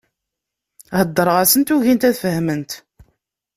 [0.99, 2.71] Heddreɣ-asent, ugint ad fehment.